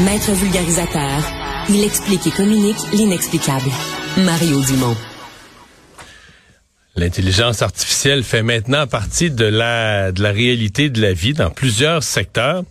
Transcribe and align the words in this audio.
Maître 0.00 0.32
vulgarisateur, 0.32 1.22
il 1.68 1.84
explique 1.84 2.26
et 2.26 2.32
communique 2.32 2.76
l'inexplicable. 2.92 3.70
Mario 4.16 4.60
Dumont. 4.62 4.96
L'intelligence 6.96 7.62
artificielle 7.62 8.24
fait 8.24 8.42
maintenant 8.42 8.88
partie 8.88 9.30
de 9.30 9.44
la, 9.44 10.10
de 10.10 10.20
la 10.20 10.32
réalité 10.32 10.90
de 10.90 11.00
la 11.00 11.12
vie 11.12 11.32
dans 11.32 11.50
plusieurs 11.50 12.02
secteurs. 12.02 12.64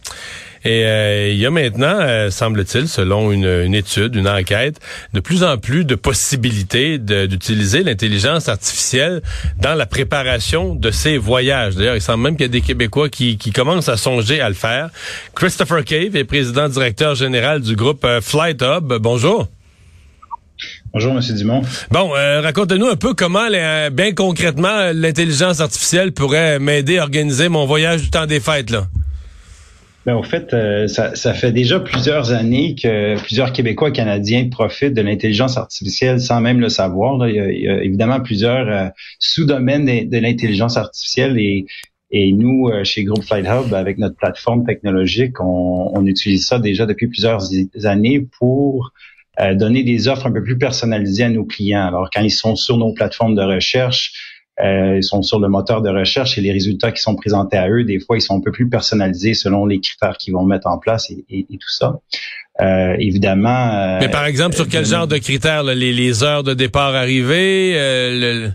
Et 0.66 0.86
euh, 0.86 1.30
il 1.30 1.38
y 1.38 1.46
a 1.46 1.52
maintenant, 1.52 1.98
euh, 2.00 2.30
semble-t-il, 2.30 2.88
selon 2.88 3.32
une, 3.32 3.76
étude, 3.76 4.16
une 4.16 4.30
enquête, 4.30 4.80
de 5.14 5.20
plus 5.20 5.44
en 5.44 5.58
plus 5.58 5.84
de 5.84 5.96
possibilités 5.96 6.98
d'utiliser 6.98 7.84
l'intelligence 7.84 8.48
artificielle 8.48 9.22
dans 9.60 9.76
la 9.76 9.86
préparation 9.86 10.74
de 10.74 10.90
ces 10.90 11.18
voyages. 11.18 11.76
D'ailleurs, 11.76 11.96
il 11.96 12.02
semble 12.02 12.24
même 12.24 12.38
qu'il 12.38 12.46
y 12.46 12.50
a 12.50 12.52
des 12.52 12.62
Québécois 12.62 13.10
qui, 13.10 13.38
qui 13.38 13.52
commencent 13.52 13.90
à 13.90 13.98
songer 13.98 14.40
à 14.40 14.48
le 14.48 14.56
faire. 14.56 14.90
Christopher 15.36 15.84
Cave 15.84 16.16
est 16.16 16.24
président 16.24 16.70
directeur 16.70 17.16
général 17.16 17.60
du 17.60 17.76
groupe 17.76 18.06
euh, 18.06 18.22
Flight 18.22 18.62
Hub. 18.62 18.94
Bonjour. 19.02 19.48
Bonjour, 20.94 21.12
M. 21.12 21.20
Dumont. 21.36 21.62
Bon, 21.92 22.12
racontez-nous 22.12 22.86
un 22.86 22.96
peu 22.96 23.16
comment, 23.16 23.50
bien 23.92 24.14
concrètement, 24.14 24.92
l'intelligence 24.94 25.60
artificielle 25.60 26.14
pourrait 26.14 26.60
m'aider 26.60 27.00
à 27.00 27.04
organiser 27.04 27.50
mon 27.50 27.66
voyage 27.66 28.04
du 28.04 28.12
temps 28.12 28.28
des 28.28 28.40
fêtes, 28.40 28.70
là. 28.70 28.86
Ben, 30.06 30.16
au 30.16 30.24
fait, 30.24 30.54
euh, 30.54 30.88
ça, 30.88 31.16
ça, 31.16 31.34
fait 31.34 31.54
déjà 31.54 31.80
plusieurs 31.80 32.34
années 32.34 32.76
que 32.76 33.18
plusieurs 33.22 33.54
Québécois 33.54 33.88
et 33.88 33.94
Canadiens 33.94 34.50
profitent 34.50 34.94
de 34.94 35.02
l'intelligence 35.02 35.56
artificielle 35.58 36.20
sans 36.20 36.42
même 36.42 36.60
le 36.60 36.68
savoir. 36.68 37.26
Il, 37.30 37.36
y 37.36 37.70
a, 37.70 37.82
évidemment 37.82 38.20
plusieurs 38.20 38.68
euh, 38.68 38.90
sous-domaines 39.20 40.10
de, 40.10 40.18
l'intelligence 40.18 40.76
artificielle 40.76 41.40
et, 41.40 41.66
et 42.12 42.34
nous, 42.34 42.68
euh, 42.68 42.84
chez 42.84 43.06
Groupe 43.06 43.24
Flight 43.24 43.46
Hub, 43.46 43.74
avec 43.74 43.98
notre 43.98 44.18
plateforme 44.18 44.66
technologique, 44.66 45.40
on, 45.40 45.92
on 45.94 46.06
utilise 46.06 46.46
ça 46.48 46.60
déjà 46.60 46.86
depuis 46.86 47.08
plusieurs 47.08 47.42
années 47.86 48.28
pour 48.40 48.92
donner 49.56 49.82
des 49.82 50.10
offres 50.10 50.28
un 50.28 50.32
peu 50.32 50.44
plus 50.44 50.60
personnalisées 50.60 51.24
à 51.24 51.30
nos 51.30 51.44
clients. 51.44 51.88
Alors, 51.88 52.12
quand 52.14 52.22
ils 52.22 52.30
sont 52.30 52.56
sur 52.56 52.78
nos 52.78 52.94
plateformes 52.94 53.34
de 53.34 53.42
recherche, 53.42 54.33
euh, 54.62 54.98
ils 54.98 55.04
sont 55.04 55.22
sur 55.22 55.40
le 55.40 55.48
moteur 55.48 55.82
de 55.82 55.90
recherche 55.90 56.38
et 56.38 56.42
les 56.42 56.52
résultats 56.52 56.92
qui 56.92 57.02
sont 57.02 57.16
présentés 57.16 57.58
à 57.58 57.70
eux, 57.70 57.84
des 57.84 58.00
fois, 58.00 58.18
ils 58.18 58.22
sont 58.22 58.38
un 58.38 58.42
peu 58.42 58.52
plus 58.52 58.70
personnalisés 58.70 59.34
selon 59.34 59.66
les 59.66 59.80
critères 59.80 60.18
qu'ils 60.18 60.34
vont 60.34 60.46
mettre 60.46 60.68
en 60.68 60.78
place 60.78 61.10
et, 61.10 61.26
et, 61.30 61.58
tout 61.58 61.70
ça. 61.70 62.00
Euh, 62.62 62.96
évidemment. 63.00 63.74
Euh, 63.74 63.98
Mais 64.00 64.10
par 64.10 64.26
exemple, 64.26 64.56
sur 64.56 64.68
quel 64.68 64.86
genre 64.86 65.08
de 65.08 65.18
critères 65.18 65.64
les, 65.64 65.92
les, 65.92 66.24
heures 66.24 66.44
de 66.44 66.54
départ 66.54 66.94
arrivées 66.94 67.74
le... 67.76 68.52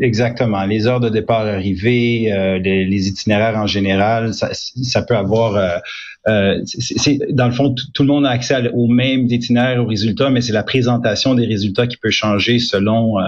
Exactement, 0.00 0.64
les 0.64 0.88
heures 0.88 0.98
de 0.98 1.08
départ 1.08 1.46
arrivées, 1.46 2.58
les, 2.62 2.84
les, 2.84 3.08
itinéraires 3.08 3.56
en 3.56 3.68
général, 3.68 4.34
ça, 4.34 4.50
ça 4.52 5.02
peut 5.02 5.16
avoir. 5.16 5.80
Euh, 6.28 6.60
c'est, 6.64 7.18
dans 7.30 7.46
le 7.46 7.52
fond, 7.52 7.74
tout 7.94 8.02
le 8.02 8.08
monde 8.08 8.26
a 8.26 8.30
accès 8.30 8.68
au 8.74 8.86
même 8.86 9.26
itinéraire, 9.26 9.82
aux 9.82 9.86
résultats, 9.86 10.30
mais 10.30 10.40
c'est 10.40 10.52
la 10.52 10.62
présentation 10.62 11.34
des 11.34 11.46
résultats 11.46 11.86
qui 11.86 11.96
peut 11.96 12.10
changer 12.10 12.58
selon 12.58 13.18
euh, 13.18 13.22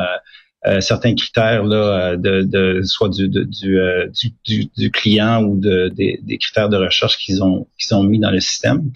certains 0.81 1.15
critères 1.15 1.65
là, 1.65 2.13
euh, 2.13 2.17
de, 2.17 2.83
soit 2.83 3.09
du, 3.09 3.29
du, 3.29 3.79
euh, 3.79 4.09
du, 4.45 4.67
du, 4.77 4.91
client 4.91 5.43
ou 5.43 5.59
de, 5.59 5.89
des, 5.89 6.21
des 6.23 6.39
critères 6.39 6.69
de 6.69 6.77
recherche 6.77 7.17
qu'ils 7.19 7.43
ont 7.43 7.67
qu'ils 7.79 7.95
ont 7.95 8.03
mis 8.03 8.19
dans 8.19 8.31
le 8.31 8.41
système. 8.41 8.91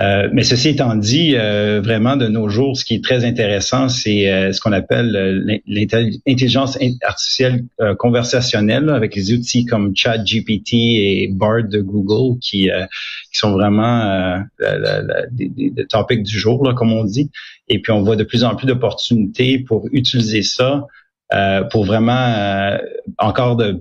Euh, 0.00 0.30
mais 0.32 0.42
ceci 0.42 0.70
étant 0.70 0.96
dit, 0.96 1.34
euh, 1.36 1.82
vraiment 1.82 2.16
de 2.16 2.26
nos 2.26 2.48
jours, 2.48 2.78
ce 2.78 2.84
qui 2.84 2.94
est 2.94 3.04
très 3.04 3.26
intéressant, 3.26 3.90
c'est 3.90 4.32
euh, 4.32 4.52
ce 4.52 4.60
qu'on 4.60 4.72
appelle 4.72 5.60
l'intelligence 5.66 6.78
artificielle 7.02 7.64
conversationnelle 7.98 8.88
avec 8.88 9.14
les 9.14 9.34
outils 9.34 9.66
comme 9.66 9.94
ChatGPT 9.94 10.72
et 10.72 11.30
Bard 11.32 11.64
de 11.64 11.80
Google 11.80 12.38
qui, 12.40 12.70
qui 13.32 13.38
sont 13.38 13.52
vraiment 13.52 14.42
des, 15.30 15.48
des, 15.48 15.86
topics 15.86 16.22
du 16.22 16.38
jour, 16.38 16.64
là, 16.64 16.72
comme 16.72 16.92
on 16.92 17.04
dit. 17.04 17.30
Et 17.68 17.80
puis 17.80 17.92
on 17.92 18.02
voit 18.02 18.16
de 18.16 18.24
plus 18.24 18.44
en 18.44 18.54
plus 18.54 18.66
d'opportunités 18.66 19.58
pour 19.58 19.88
utiliser 19.92 20.42
ça 20.42 20.86
euh, 21.34 21.62
pour 21.64 21.86
vraiment 21.86 22.12
euh, 22.12 22.76
encore 23.16 23.56
de 23.56 23.80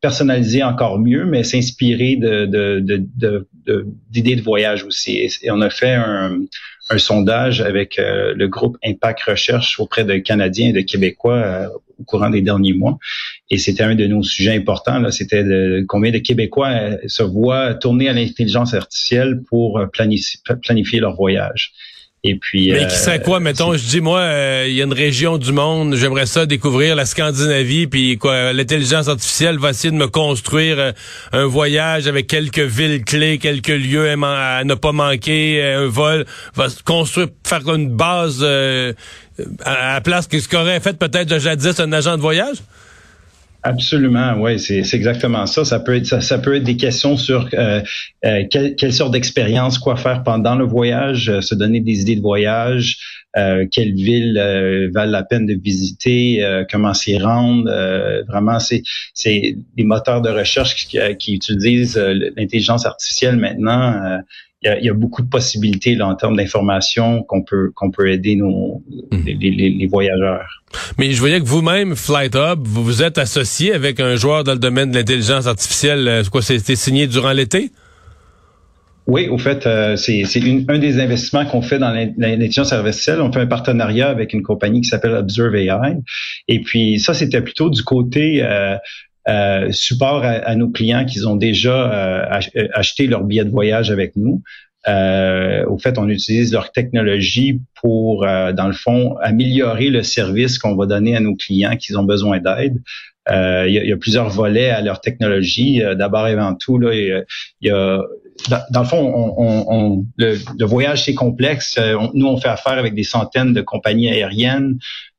personnaliser 0.00 0.64
encore 0.64 0.98
mieux, 0.98 1.26
mais 1.26 1.44
s'inspirer 1.44 2.16
de, 2.16 2.44
de, 2.44 2.80
de, 2.80 3.86
d'idées 4.10 4.34
de, 4.34 4.42
voyage 4.42 4.82
aussi. 4.82 5.18
Et, 5.42 5.50
on 5.50 5.60
a 5.60 5.70
fait 5.70 5.92
un, 5.92 6.38
un 6.90 6.98
sondage 6.98 7.60
avec 7.60 8.00
euh, 8.00 8.34
le 8.34 8.48
groupe 8.48 8.76
Impact 8.84 9.22
Recherche 9.22 9.78
auprès 9.78 10.04
de 10.04 10.16
Canadiens 10.16 10.70
et 10.70 10.72
de 10.72 10.80
Québécois 10.80 11.70
au 12.00 12.04
courant 12.04 12.30
des 12.30 12.42
derniers 12.42 12.72
mois. 12.72 12.98
Et 13.48 13.58
c'était 13.58 13.84
un 13.84 13.94
de 13.94 14.06
nos 14.06 14.24
sujets 14.24 14.56
importants. 14.56 14.98
Là, 14.98 15.12
c'était 15.12 15.44
de, 15.44 15.84
combien 15.86 16.10
de 16.10 16.18
Québécois 16.18 16.96
se 17.06 17.22
voient 17.22 17.74
tourner 17.74 18.08
à 18.08 18.12
l'intelligence 18.12 18.74
artificielle 18.74 19.42
pour 19.48 19.80
planifier 19.92 20.98
leur 20.98 21.14
voyage. 21.14 21.72
Et 22.24 22.34
puis, 22.34 22.72
Mais 22.72 22.88
qui 22.88 22.96
serait 22.96 23.22
quoi, 23.22 23.36
euh, 23.36 23.40
mettons, 23.40 23.76
je 23.76 23.86
dis 23.86 24.00
moi, 24.00 24.18
euh, 24.18 24.64
il 24.66 24.74
y 24.74 24.80
a 24.80 24.84
une 24.84 24.92
région 24.92 25.38
du 25.38 25.52
monde, 25.52 25.94
j'aimerais 25.94 26.26
ça 26.26 26.46
découvrir 26.46 26.96
la 26.96 27.06
Scandinavie, 27.06 27.86
puis 27.86 28.18
quoi, 28.18 28.52
l'intelligence 28.52 29.06
artificielle 29.06 29.58
va 29.58 29.70
essayer 29.70 29.92
de 29.92 29.96
me 29.96 30.08
construire 30.08 30.80
euh, 30.80 30.92
un 31.30 31.46
voyage 31.46 32.08
avec 32.08 32.26
quelques 32.26 32.58
villes 32.58 33.04
clés, 33.04 33.38
quelques 33.38 33.68
lieux 33.68 34.10
à, 34.10 34.64
ne 34.64 34.74
pas 34.74 34.90
manquer, 34.90 35.62
un 35.62 35.86
vol, 35.86 36.26
va 36.56 36.66
construire, 36.84 37.28
faire 37.46 37.72
une 37.72 37.90
base 37.90 38.42
à 38.44 39.94
la 39.94 40.00
place 40.00 40.26
que 40.26 40.40
ce 40.40 40.48
qu'aurait 40.48 40.80
fait 40.80 40.98
peut-être 40.98 41.28
de 41.28 41.38
jadis 41.38 41.78
un 41.78 41.92
agent 41.92 42.16
de 42.16 42.22
voyage? 42.22 42.56
Absolument, 43.64 44.34
oui, 44.40 44.60
c'est 44.60 44.84
exactement 44.94 45.44
ça. 45.46 45.64
Ça 45.64 45.80
peut 45.80 45.96
être 45.96 46.22
ça, 46.22 46.38
peut 46.38 46.54
être 46.54 46.62
des 46.62 46.76
questions 46.76 47.16
sur 47.16 47.48
euh, 47.54 47.80
euh, 48.24 48.44
quelle, 48.48 48.92
sorte 48.92 49.12
d'expérience, 49.12 49.78
quoi 49.78 49.96
faire 49.96 50.22
pendant 50.22 50.54
le 50.54 50.64
voyage, 50.64 51.28
euh, 51.28 51.40
se 51.40 51.56
donner 51.56 51.80
des 51.80 52.00
idées 52.02 52.14
de 52.14 52.20
voyage, 52.20 52.98
euh, 53.36 53.66
quelles 53.70 53.94
villes 53.94 54.40
valent 54.94 55.10
la 55.10 55.24
peine 55.24 55.44
de 55.46 55.54
visiter, 55.60 56.40
comment 56.70 56.94
s'y 56.94 57.18
rendre. 57.18 57.68
vraiment, 58.28 58.60
c'est 58.60 58.82
c'est 59.12 59.56
des 59.76 59.84
moteurs 59.84 60.22
de 60.22 60.30
recherche 60.30 60.86
qui, 60.86 60.98
qui 61.18 61.34
utilisent 61.34 61.98
l'intelligence 61.98 62.86
artificielle 62.86 63.36
maintenant 63.36 64.20
il 64.62 64.84
y, 64.84 64.88
a, 64.88 64.94
beaucoup 64.94 65.22
de 65.22 65.28
possibilités 65.28 65.94
là, 65.94 66.08
en 66.08 66.16
termes 66.16 66.36
d'information 66.36 67.22
qu'on 67.22 67.42
peut 67.42 67.70
qu'on 67.76 67.92
peut 67.92 68.10
aider 68.10 68.34
nos 68.34 68.82
mhm. 69.12 69.24
les, 69.24 69.86
voyageurs. 69.86 70.64
Mais 70.98 71.12
je 71.12 71.20
voyais 71.20 71.40
que 71.40 71.46
vous-même, 71.46 71.94
Flight 71.94 72.34
Hub, 72.34 72.66
vous 72.66 72.82
vous 72.82 73.02
êtes 73.02 73.18
associé 73.18 73.72
avec 73.72 74.00
un 74.00 74.16
joueur 74.16 74.42
dans 74.42 74.52
le 74.52 74.58
domaine 74.58 74.90
de 74.90 74.96
l'intelligence 74.96 75.46
artificielle. 75.46 76.08
Euh, 76.08 76.24
quoi, 76.24 76.42
c'était 76.42 76.76
signé 76.76 77.06
durant 77.06 77.32
l'été? 77.32 77.70
Oui, 79.06 79.28
au 79.28 79.38
fait, 79.38 79.66
euh, 79.66 79.96
c'est 79.96 80.22
un 80.68 80.78
des 80.78 81.00
investissements 81.00 81.46
qu'on 81.46 81.62
fait 81.62 81.78
dans 81.78 81.92
l'intelligence 81.92 82.74
artificielle. 82.74 83.22
On 83.22 83.32
fait 83.32 83.40
un 83.40 83.46
partenariat 83.46 84.10
avec 84.10 84.34
une 84.34 84.42
compagnie 84.42 84.82
qui 84.82 84.88
s'appelle 84.88 85.12
Observe 85.12 85.54
AI. 85.54 85.96
Et 86.46 86.60
puis 86.60 86.98
ça, 87.00 87.14
c'était 87.14 87.40
plutôt 87.40 87.70
du 87.70 87.82
côté 87.82 88.42
euh, 88.42 88.76
euh, 89.28 89.70
support 89.72 90.24
à, 90.24 90.54
nos 90.54 90.70
clients 90.70 91.04
qui 91.04 91.24
ont 91.26 91.36
déjà 91.36 91.92
euh, 91.92 92.40
euh, 92.56 92.68
acheté 92.72 93.06
leur 93.06 93.24
billet 93.24 93.44
de 93.44 93.50
voyage 93.50 93.90
avec 93.90 94.16
nous. 94.16 94.42
au 94.86 95.78
fait, 95.78 95.98
on 95.98 96.08
utilise 96.08 96.52
leur 96.52 96.72
technologie 96.72 97.60
pour, 97.80 98.24
dans 98.24 98.66
le 98.66 98.72
fond, 98.72 99.16
améliorer 99.22 99.90
le 99.90 100.02
service 100.02 100.58
qu'on 100.58 100.74
va 100.76 100.86
donner 100.86 101.14
à 101.14 101.20
nos 101.20 101.36
clients 101.36 101.76
qui 101.76 101.94
ont 101.94 102.04
besoin 102.04 102.38
d'aide. 102.38 102.80
Il 103.30 103.70
y, 103.70 103.92
a, 103.92 103.96
plusieurs 103.98 104.30
volets 104.30 104.70
à 104.70 104.80
leur 104.80 105.02
technologie. 105.02 105.82
D'abord 105.94 106.26
et 106.26 106.32
avant 106.32 106.54
tout, 106.54 106.78
là, 106.78 106.94
il 106.94 107.24
y 107.60 107.70
a, 107.70 108.02
dans, 108.70 108.80
le 108.80 108.86
fond, 108.86 109.34
on, 109.36 110.06
le, 110.16 110.64
voyage 110.64 111.04
c'est 111.04 111.14
complexe. 111.14 111.78
nous, 112.14 112.26
on 112.26 112.38
fait 112.38 112.48
affaire 112.48 112.78
avec 112.78 112.94
des 112.94 113.04
centaines 113.04 113.52
de 113.52 113.60
compagnies 113.60 114.08
aériennes. 114.08 114.78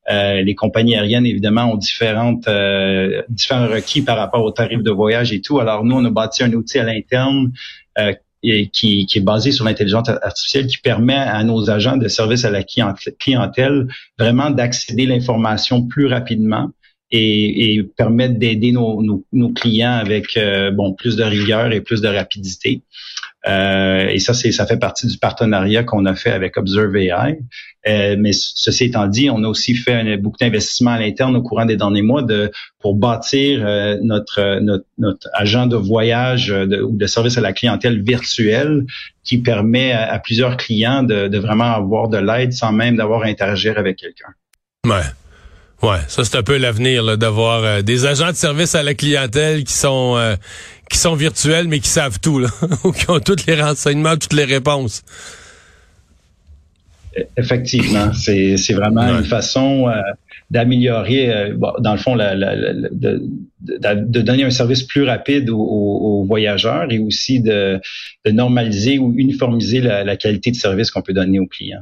Euh, 0.10 0.42
les 0.42 0.56
compagnies 0.56 0.96
aériennes, 0.96 1.26
évidemment, 1.26 1.72
ont 1.72 1.78
différentes, 1.78 2.48
euh, 2.48 3.22
différents 3.30 3.68
requis 3.68 4.02
par 4.02 4.18
rapport 4.18 4.44
aux 4.44 4.52
tarifs 4.52 4.82
de 4.82 4.92
voyage 4.92 5.32
et 5.32 5.42
tout. 5.42 5.60
Alors, 5.60 5.86
nous, 5.86 5.96
on 5.96 6.04
a 6.06 6.10
bâti 6.10 6.44
un 6.44 6.52
outil 6.54 6.80
à 6.80 6.84
l'interne 6.84 7.52
euh, 8.00 8.14
qui, 8.42 9.08
est 9.14 9.20
basé 9.20 9.52
sur 9.52 9.66
l'intelligence 9.66 10.10
artificielle 10.10 10.66
qui 10.66 10.78
permet 10.78 11.14
à 11.14 11.44
nos 11.44 11.70
agents 11.70 11.98
de 11.98 12.08
service 12.08 12.44
à 12.44 12.50
la 12.50 12.64
clientèle 12.64 13.88
vraiment 14.18 14.50
d'accéder 14.50 15.06
à 15.06 15.10
l'information 15.10 15.86
plus 15.86 16.08
rapidement 16.08 16.72
et, 17.12 17.76
et 17.76 17.84
permettre 17.84 18.40
d'aider 18.40 18.72
nos, 18.72 19.04
nos, 19.34 19.50
clients 19.50 19.92
avec 19.92 20.40
bon 20.74 20.94
plus 20.94 21.18
de 21.18 21.24
rigueur 21.24 21.74
et 21.74 21.82
plus 21.82 22.02
de 22.02 22.08
rapidité. 22.08 22.82
Euh, 23.48 24.08
et 24.08 24.20
ça, 24.20 24.34
c'est 24.34 24.52
ça 24.52 24.66
fait 24.66 24.78
partie 24.78 25.08
du 25.08 25.18
partenariat 25.18 25.84
qu'on 25.84 26.06
a 26.06 26.16
fait 26.16 26.32
avec 26.32 26.58
Observe 26.58 26.96
AI. 26.96 27.40
Euh, 27.88 28.18
mais 28.20 28.32
ceci 28.34 28.86
étant 28.86 29.08
dit, 29.08 29.30
on 29.30 29.44
a 29.44 29.48
aussi 29.48 29.76
fait 29.76 30.18
beaucoup 30.18 30.38
d'investissements 30.38 30.92
à 30.92 31.00
l'interne 31.00 31.36
au 31.38 31.42
courant 31.42 31.66
des 31.66 31.78
derniers 31.78 32.02
mois 32.02 32.22
de 32.22 32.52
pour 32.80 32.96
bâtir 32.96 33.66
euh, 33.66 33.98
notre, 34.02 34.60
notre, 34.60 34.86
notre 34.98 35.30
agent 35.34 35.68
de 35.68 35.78
voyage 35.78 36.52
ou 36.52 36.98
de 36.98 37.08
service 37.08 37.38
à 37.38 37.42
la 37.42 37.54
clientèle 37.54 38.02
virtuel 38.04 38.86
qui 39.24 39.38
permet 39.38 39.94
à, 39.94 40.20
plusieurs 40.20 40.58
clients 40.58 41.04
de, 41.04 41.30
de, 41.30 41.38
vraiment 41.38 41.72
avoir 41.72 42.10
de 42.10 42.18
l'aide 42.18 42.52
sans 42.52 42.74
même 42.74 42.98
d'avoir 42.98 43.24
à 43.24 43.28
interagir 43.28 43.78
avec 43.78 43.98
quelqu'un. 43.98 44.34
Ouais. 44.86 45.04
Ouais, 45.82 46.00
ça 46.10 46.26
c'est 46.26 46.38
un 46.38 46.44
peu 46.44 46.58
l'avenir 46.58 47.18
d'avoir 47.18 47.64
euh, 47.64 47.82
des 47.82 48.06
agents 48.06 48.32
de 48.32 48.36
service 48.36 48.76
à 48.76 48.84
la 48.84 48.94
clientèle 48.96 49.64
qui 49.64 49.74
sont 49.74 50.16
euh, 50.18 50.36
qui 50.90 50.98
sont 50.98 51.16
virtuels 51.16 51.70
mais 51.70 51.80
qui 51.80 51.88
savent 51.88 52.20
tout 52.20 52.40
là, 52.40 52.50
ou 52.84 52.92
qui 52.92 53.10
ont 53.10 53.20
tous 53.20 53.46
les 53.48 53.62
renseignements, 53.62 54.18
toutes 54.18 54.34
les 54.34 54.44
réponses. 54.44 55.04
Effectivement, 57.38 58.14
c'est 58.14 58.74
vraiment 58.74 59.04
une 59.18 59.26
façon 59.26 59.88
euh, 59.88 59.94
d'améliorer, 60.52 61.54
dans 61.80 61.94
le 61.94 61.98
fond, 61.98 62.16
la, 62.16 62.36
de, 62.36 63.22
de, 63.62 64.22
donner 64.22 64.44
un 64.44 64.52
service 64.52 64.84
plus 64.84 65.04
rapide 65.04 65.50
aux, 65.50 66.24
voyageurs 66.26 66.92
et 66.92 67.00
aussi 67.00 67.42
de, 67.42 67.80
de, 68.26 68.32
normaliser 68.32 69.00
ou 69.00 69.14
uniformiser 69.18 69.82
la, 69.82 70.04
la 70.04 70.18
qualité 70.18 70.52
de 70.52 70.56
service 70.56 70.92
qu'on 70.92 71.02
peut 71.02 71.14
donner 71.14 71.40
aux 71.40 71.48
clients. 71.48 71.82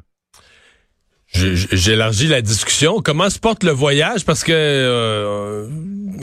J'élargis 1.72 2.28
la 2.28 2.42
discussion. 2.42 3.02
Comment 3.04 3.30
se 3.30 3.40
porte 3.40 3.64
le 3.64 3.72
voyage? 3.72 4.26
Parce 4.26 4.44
que 4.44 4.52
euh, 4.54 5.68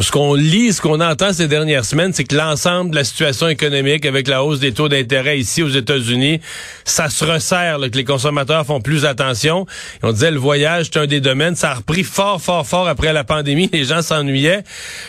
ce 0.01 0.11
qu'on 0.11 0.35
lit, 0.35 0.73
ce 0.73 0.81
qu'on 0.81 1.01
entend 1.01 1.33
ces 1.33 1.47
dernières 1.47 1.85
semaines, 1.85 2.13
c'est 2.13 2.25
que 2.25 2.35
l'ensemble 2.35 2.91
de 2.91 2.97
la 2.97 3.05
situation 3.05 3.49
économique 3.49 4.07
avec 4.07 4.29
la 4.29 4.43
hausse 4.43 4.61
des 4.61 4.73
taux 4.73 4.89
d'intérêt 4.89 5.39
ici 5.39 5.63
aux 5.63 5.69
États-Unis, 5.69 6.41
ça 6.85 7.09
se 7.09 7.25
resserre, 7.25 7.79
que 7.81 7.97
les 7.97 8.05
consommateurs 8.05 8.67
font 8.67 8.81
plus 8.81 9.05
attention. 9.05 9.67
on 10.03 10.13
disait 10.13 10.31
le 10.31 10.39
voyage, 10.39 10.87
c'est 10.93 10.99
un 10.99 11.07
des 11.07 11.21
domaines. 11.21 11.55
Ça 11.55 11.71
a 11.71 11.75
repris 11.75 12.03
fort, 12.03 12.41
fort, 12.41 12.67
fort 12.67 12.89
après 12.89 13.13
la 13.13 13.25
pandémie. 13.25 13.71
Les 13.73 13.85
gens 13.85 14.03
s'ennuyaient. 14.03 14.65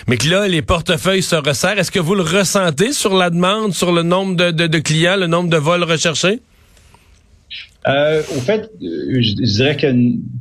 Mais 0.08 0.18
que 0.18 0.30
là, 0.30 0.48
les 0.48 0.62
portefeuilles 0.62 1.24
se 1.24 1.36
resserrent. 1.36 1.80
Est-ce 1.80 1.92
que 1.92 2.00
vous 2.00 2.16
le 2.16 2.24
ressentez 2.24 2.92
sur 2.92 3.16
la 3.16 3.30
demande, 3.30 3.74
sur 3.74 3.92
le 3.92 4.04
nombre 4.04 4.36
de, 4.36 4.52
de 4.52 4.80
clients, 4.80 5.18
le 5.18 5.28
nombre 5.28 5.50
de 5.50 5.58
vols 5.58 5.84
recherchés? 5.84 6.40
Euh, 7.88 8.22
au 8.36 8.40
fait, 8.40 8.72
euh, 8.82 9.22
je, 9.22 9.34
dirais 9.34 9.78
que 9.78 9.88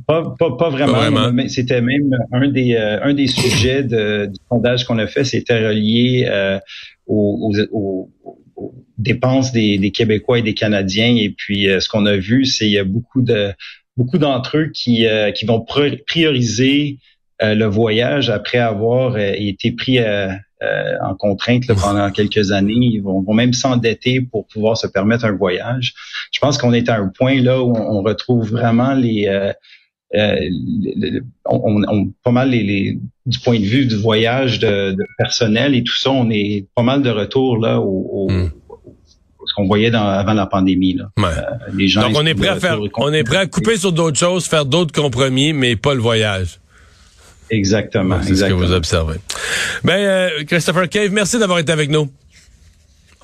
pas, 0.07 0.35
pas, 0.37 0.57
pas 0.57 0.69
vraiment. 0.69 1.31
Mais 1.31 1.47
c'était 1.47 1.81
même 1.81 2.15
un 2.31 2.47
des 2.47 2.75
euh, 2.75 3.03
un 3.03 3.13
des 3.13 3.27
sujets 3.27 3.83
de, 3.83 4.25
du 4.25 4.39
sondage 4.49 4.85
qu'on 4.85 4.97
a 4.97 5.05
fait, 5.05 5.23
c'était 5.23 5.67
relié 5.67 6.25
euh, 6.27 6.59
aux, 7.05 7.53
aux, 7.71 8.09
aux, 8.55 8.73
dépenses 8.97 9.51
des, 9.51 9.77
des, 9.77 9.91
Québécois 9.91 10.39
et 10.39 10.41
des 10.41 10.55
Canadiens. 10.55 11.15
Et 11.15 11.29
puis, 11.29 11.67
ce 11.79 11.87
qu'on 11.87 12.07
a 12.07 12.17
vu, 12.17 12.45
c'est 12.45 12.65
il 12.65 12.71
y 12.71 12.79
a 12.79 12.83
beaucoup 12.83 13.21
de 13.21 13.53
beaucoup 13.95 14.17
d'entre 14.17 14.57
eux 14.57 14.71
qui 14.73 15.05
qui 15.35 15.45
vont 15.45 15.63
prioriser 16.07 16.97
le 17.41 17.65
voyage 17.65 18.31
après 18.31 18.57
avoir 18.57 19.19
été 19.19 19.71
pris 19.71 19.99
à 19.99 20.39
euh, 20.65 20.97
en 21.01 21.15
contrainte 21.15 21.67
pendant 21.81 22.11
quelques 22.19 22.51
années. 22.51 22.73
Ils 22.73 23.01
vont, 23.01 23.23
même 23.33 23.53
s'endetter 23.53 24.21
pour 24.21 24.47
pouvoir 24.47 24.77
se 24.77 24.87
permettre 24.87 25.25
un 25.25 25.33
voyage. 25.33 25.93
Je 26.31 26.39
pense 26.39 26.57
qu'on 26.57 26.73
est 26.73 26.89
à 26.89 26.97
un 26.97 27.07
point 27.07 27.41
là 27.41 27.61
où 27.61 27.75
on, 27.75 28.01
retrouve 28.01 28.51
vraiment 28.51 28.93
les, 28.93 29.27
euh, 29.27 29.53
euh 30.15 31.19
on, 31.45 32.11
pas 32.23 32.31
mal 32.31 32.49
les, 32.49 32.97
du 33.25 33.39
point 33.39 33.59
de 33.59 33.65
vue 33.65 33.85
du 33.85 33.95
voyage 33.95 34.59
de, 34.59 34.95
personnel 35.17 35.75
et 35.75 35.83
tout 35.83 35.95
ça, 35.95 36.11
on 36.11 36.29
est 36.29 36.67
pas 36.75 36.83
mal 36.83 37.01
de 37.01 37.09
retour 37.09 37.57
là 37.57 37.79
au, 37.79 38.27
hmm. 38.29 38.51
ce 39.45 39.53
qu'on 39.55 39.67
voyait 39.67 39.91
dans, 39.91 40.07
avant 40.07 40.33
la 40.33 40.45
pandémie. 40.45 40.93
Là. 40.93 41.09
Euh, 41.19 41.41
les 41.73 41.87
gens 41.87 42.01
Donc 42.01 42.17
on 42.17 42.25
est 42.25 42.35
prêt 42.35 42.49
à 42.49 42.59
faire, 42.59 42.79
on 42.97 43.13
est 43.13 43.23
prêt 43.23 43.37
à 43.37 43.45
couper 43.47 43.77
sur 43.77 43.91
d'autres 43.91 44.19
choses, 44.19 44.45
faire 44.45 44.65
d'autres 44.65 44.93
compromis, 44.93 45.53
mais 45.53 45.75
pas 45.75 45.93
le 45.93 46.01
voyage. 46.01 46.59
Exactement. 47.49 48.19
C'est 48.23 48.35
ce 48.35 48.45
que 48.45 48.53
vous 48.53 48.71
observez. 48.71 49.17
Ben, 49.83 49.97
euh, 49.97 50.43
Christopher 50.45 50.89
Cave, 50.89 51.11
merci 51.11 51.39
d'avoir 51.39 51.59
été 51.59 51.71
avec 51.71 51.89
nous. 51.89 52.09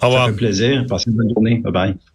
Au 0.01 0.07
revoir. 0.07 0.27
Ça 0.27 0.31
fait 0.31 0.37
plaisir. 0.37 0.85
Passez 0.87 1.09
une 1.11 1.17
bonne 1.17 1.29
journée. 1.33 1.57
Bye 1.63 1.71
bye. 1.71 2.10